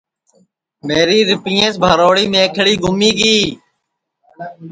[0.87, 3.37] میری ریپئیس بھروڑی میکھݪی گُمی گی